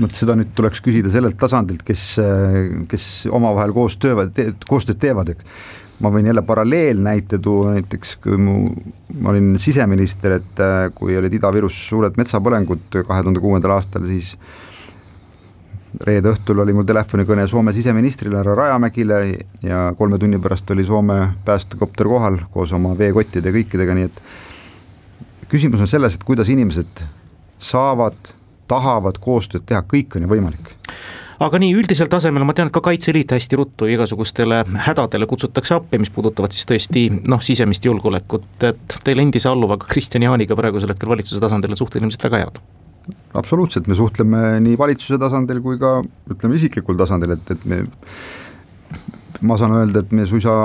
[0.03, 2.05] Vot seda nüüd tuleks küsida sellelt tasandilt, kes,
[2.91, 5.67] kes omavahel koos töövad te,, koostööd teevad, eks.
[6.05, 8.71] ma võin jälle paralleelnäite tuua, näiteks kui mu,
[9.19, 14.37] ma olin siseminister, et kui olid Ida-Virus suured metsapõlengud kahe tuhande kuuendal aastal, siis
[16.05, 19.21] reede õhtul oli mul telefonikõne Soome siseministrile härra Rajamägile
[19.65, 24.21] ja kolme tunni pärast oli Soome päästekopter kohal koos oma veekottide ja kõikidega, nii et
[25.49, 27.03] küsimus on selles, et kuidas inimesed
[27.59, 28.37] saavad
[28.69, 30.75] tahavad koostööd teha, kõik on ju võimalik.
[31.39, 36.01] Aga nii üldisel tasemel ma tean, et ka Kaitseliit hästi ruttu igasugustele hädadele kutsutakse appi,
[36.03, 41.13] mis puudutavad siis tõesti noh, sisemist julgeolekut, et teil endise alluvaga Kristjan Jaaniga praegusel hetkel
[41.13, 42.59] valitsuse tasandil on suhted ilmselt väga head.
[43.39, 46.01] Absoluutselt, me suhtleme nii valitsuse tasandil kui ka
[46.35, 47.85] ütleme isiklikul tasandil, et, et me,
[49.47, 50.57] ma saan öelda, et me suisa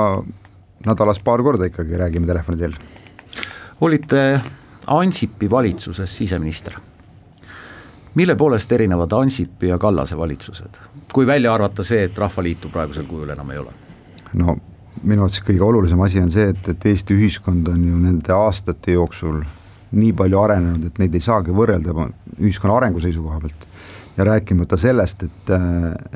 [0.87, 2.73] nädalas paar korda ikkagi räägime telefoni teel.
[3.81, 4.41] olite
[4.87, 6.81] Ansipi valitsuses siseminister
[8.15, 10.78] mille poolest erinevad Ansipi ja Kallase valitsused,
[11.13, 13.73] kui välja arvata see, et Rahvaliitu praegusel kujul enam ei ole?
[14.34, 14.58] no
[15.04, 18.96] minu arvates kõige olulisem asi on see, et, et Eesti ühiskond on ju nende aastate
[18.96, 19.42] jooksul
[19.94, 21.94] nii palju arenenud, et neid ei saagi võrrelda
[22.40, 23.67] ühiskonna arengu seisukoha pealt.
[24.17, 25.54] ja rääkimata sellest, et,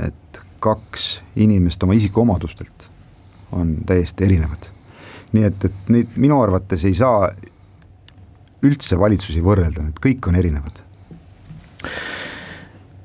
[0.05, 2.89] et kaks inimest oma isikuomadustelt
[3.51, 4.71] on täiesti erinevad.
[5.33, 7.29] nii et, et neid minu arvates ei saa
[8.63, 10.86] üldse valitsusi võrrelda, need kõik on erinevad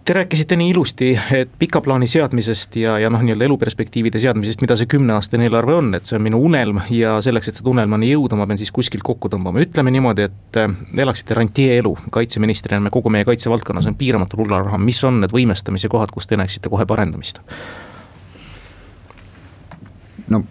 [0.04, 4.74] Te rääkisite nii ilusti, et pika plaani seadmisest ja, ja noh, nii-öelda eluperspektiivide seadmisest, mida
[4.74, 8.34] see kümneaastane eelarve on, et see on minu unelm ja selleks, et seda unelmani jõuda,
[8.40, 10.74] ma pean siis kuskilt kokku tõmbama, ütleme niimoodi, et äh,
[11.04, 15.92] elaksite rantjee-elu kaitseministrina, me kogu meie kaitsevaldkonnas on piiramatul hulgal raha, mis on need võimestamise
[15.92, 17.38] kohad, kus te näeksite kohe parendamist?
[20.34, 20.42] no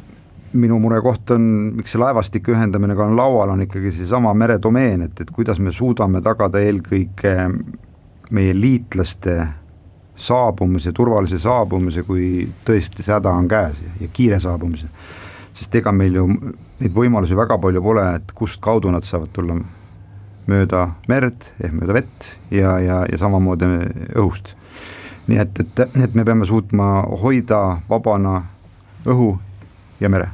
[0.53, 1.43] minu murekoht on,
[1.75, 5.75] miks see laevastike ühendamine ka on laual, on ikkagi seesama meredomeen, et, et kuidas me
[5.75, 7.35] suudame tagada eelkõige
[8.31, 9.35] meie liitlaste
[10.15, 14.87] saabumise, turvalise saabumise, kui tõesti see häda on käes ja, kiire saabumise.
[15.53, 19.57] sest ega meil ju neid võimalusi väga palju pole, et kust kaudu nad saavad tulla
[20.49, 23.69] mööda merd ehk mööda vett ja, ja, ja samamoodi
[24.15, 24.55] õhust.
[25.27, 28.41] nii et, et, et me peame suutma hoida vabana
[29.05, 29.35] õhu
[30.01, 30.29] ja mere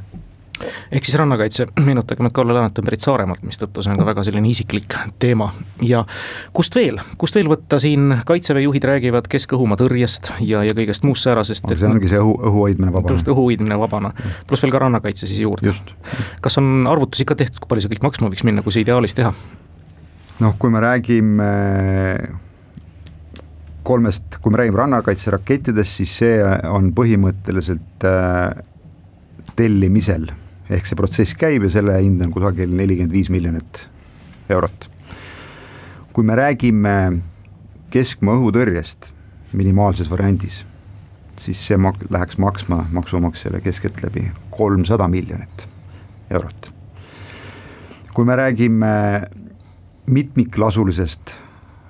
[0.92, 4.26] ehk siis rannakaitse, meenutagem, et Kalle Laanet on pärit Saaremaalt, mistõttu see on ka väga
[4.28, 5.50] selline isiklik teema
[5.86, 6.04] ja
[6.56, 11.28] kust veel, kust veel võtta siin kaitseväe juhid räägivad keskõhumaa tõrjest ja, ja kõigest muust
[11.28, 11.70] säärasest.
[11.74, 13.18] see ongi see õhu, õhu hoidmine vabana.
[13.18, 14.14] just, õhu hoidmine vabana,
[14.48, 15.76] pluss veel ka rannakaitse siis juurde.
[16.42, 19.18] kas on arvutusi ka tehtud, kui palju see kõik maksma võiks minna, kui see ideaalis
[19.18, 19.34] teha?
[20.40, 21.52] noh, kui me räägime
[23.88, 28.58] kolmest, kui me räägime rannakaitserakettidest, siis see on põhimõtteliselt äh,
[29.56, 30.28] tellimisel
[30.70, 33.84] ehk see protsess käib ja selle hind on kusagil nelikümmend viis miljonit
[34.50, 34.90] eurot.
[36.14, 37.22] kui me räägime
[37.94, 39.12] keskmaa õhutõrjest
[39.54, 40.64] minimaalses variandis,
[41.40, 45.68] siis see mak-, läheks maksma maksumaksjale keskeltläbi kolmsada miljonit
[46.32, 46.74] eurot.
[48.14, 48.92] kui me räägime
[50.06, 51.36] mitmiklasulisest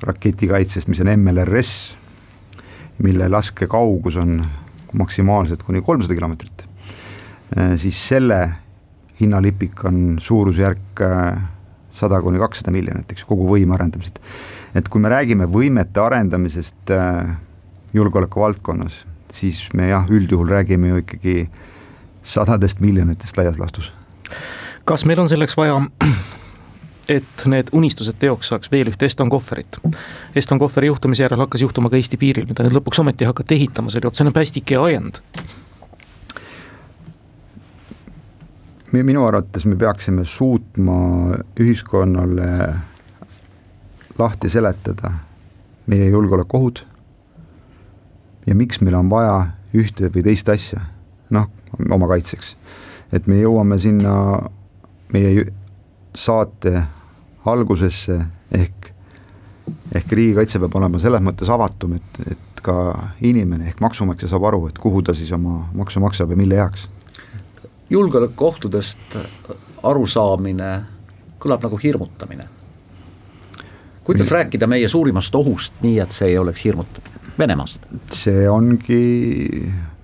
[0.03, 1.97] raketikaitsest, mis on MLRS,
[3.01, 4.45] mille laskekaugus on
[4.93, 6.65] maksimaalselt kuni kolmsada kilomeetrit,
[7.77, 8.66] siis selle
[9.19, 11.41] hinnalipik on suurusjärk äh,
[11.91, 14.19] sada kuni kakssada miljonit, eks kogu võime arendamised.
[14.75, 17.37] et kui me räägime võimete arendamisest äh,
[17.93, 21.49] julgeoleku valdkonnas, siis me jah, üldjuhul räägime ju ikkagi
[22.23, 23.91] sadadest miljonitest laias laastus.
[24.85, 25.81] kas meil on selleks vaja
[27.09, 29.79] et need unistused teoks saaks veel ühte Eston Kohverit.
[30.35, 33.89] Eston Kohveri juhtumise järel hakkas juhtuma ka Eesti piiril, mida nüüd lõpuks ometi hakati ehitama,
[33.91, 35.21] see oli otsene päästik ja ajend
[38.91, 40.93] minu arvates me peaksime suutma
[41.59, 42.75] ühiskonnale
[44.19, 45.11] lahti seletada
[45.87, 46.79] meie julgeolekuohud
[48.47, 49.37] ja miks meil on vaja
[49.75, 50.79] ühte või teist asja,
[51.29, 51.49] noh,
[51.91, 52.55] oma kaitseks.
[53.11, 54.13] et me jõuame sinna
[55.13, 55.51] meie
[56.15, 56.83] saate
[57.45, 58.17] algusesse
[58.51, 58.91] ehk,
[59.95, 62.75] ehk riigikaitse peab olema selles mõttes avatum, et, et ka
[63.21, 66.87] inimene ehk maksumaksja saab aru, et kuhu ta siis oma maksu maksab ja mille heaks
[67.89, 69.17] julgeolekuohtudest
[69.83, 70.71] arusaamine
[71.39, 72.47] kõlab nagu hirmutamine.
[74.03, 77.87] kuidas rääkida meie suurimast ohust nii, et see ei oleks hirmutamine, Venemaast?
[78.11, 79.01] see ongi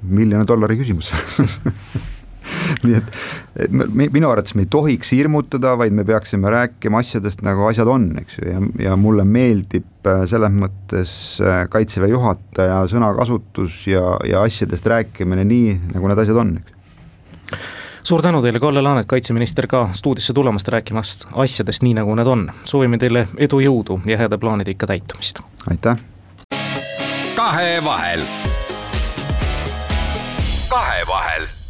[0.04, 1.12] miljoni dollari küsimus
[2.84, 7.90] nii et minu arvates me ei tohiks hirmutada, vaid me peaksime rääkima asjadest, nagu asjad
[7.92, 14.18] on, eks ju, ja, ja mulle meeldib äh, selles mõttes äh, kaitseväe juhataja sõnakasutus ja,
[14.28, 16.73] ja asjadest rääkimine nii, nagu need asjad on, eks
[18.04, 22.52] suur tänu teile, Kalle Laanet, kaitseminister ka stuudiosse tulemast, rääkimast asjadest nii, nagu need on.
[22.64, 25.40] soovime teile edu, jõudu ja heade plaanide ikka täitumist.
[25.70, 25.98] aitäh.
[27.36, 28.22] kahevahel.
[30.70, 31.63] kahevahel